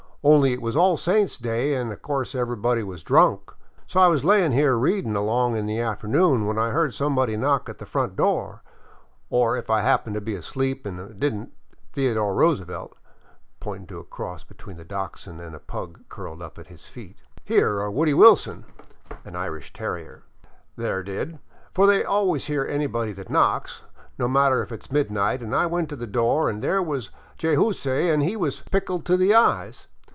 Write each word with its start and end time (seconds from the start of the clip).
Only 0.23 0.53
it 0.53 0.61
was 0.61 0.75
All 0.75 0.97
Saints' 0.97 1.35
Day 1.35 1.73
an' 1.75 1.91
of 1.91 2.03
course 2.03 2.35
everybody 2.35 2.83
was 2.83 3.01
drunk. 3.01 3.53
So 3.87 3.99
I 3.99 4.05
was 4.05 4.23
layin' 4.23 4.51
here 4.51 4.77
readin' 4.77 5.15
along 5.15 5.57
in 5.57 5.65
the 5.65 5.79
afternoon, 5.79 6.45
when 6.45 6.59
I 6.59 6.69
heard 6.69 6.93
somebody 6.93 7.35
knock 7.35 7.67
at 7.67 7.79
the 7.79 7.87
street 7.87 8.15
door— 8.15 8.61
or 9.31 9.57
if 9.57 9.71
I 9.71 9.81
happened 9.81 10.13
to 10.13 10.21
be 10.21 10.35
asleep 10.35 10.85
an' 10.85 11.15
did 11.17 11.33
n't, 11.35 11.51
Theodore 11.93 12.35
Roosevelt" 12.35 12.93
(pointing 13.59 13.87
to 13.87 13.97
a 13.99 14.03
cross 14.03 14.43
between 14.43 14.79
a 14.79 14.83
Dachshund 14.85 15.41
and 15.41 15.55
a 15.55 15.59
pug 15.59 16.03
curled 16.07 16.43
up 16.43 16.59
at 16.59 16.67
his 16.67 16.85
feet)" 16.85 17.17
here, 17.43 17.79
or 17.79 17.89
Woody 17.89 18.13
Wil 18.13 18.35
son" 18.35 18.65
(an 19.25 19.35
Irish 19.35 19.73
terrier)" 19.73 20.21
there 20.75 21.01
did, 21.01 21.39
for 21.73 21.87
they 21.87 22.03
always 22.03 22.45
hear 22.45 22.63
anybody 22.63 23.11
that 23.11 23.31
knocks, 23.31 23.85
no 24.19 24.27
matter 24.27 24.61
if 24.61 24.71
it 24.71 24.83
's 24.83 24.91
midnight— 24.91 25.41
an' 25.41 25.55
I 25.55 25.65
went 25.65 25.89
to 25.89 25.95
the 25.95 26.05
door 26.05 26.47
an' 26.47 26.59
there 26.59 26.83
was 26.83 27.09
Jayzoose, 27.39 27.87
an' 28.13 28.21
he 28.21 28.35
was 28.37 28.61
pickled 28.69 29.03
to 29.07 29.17
the 29.17 29.33
eyes. 29.33 29.87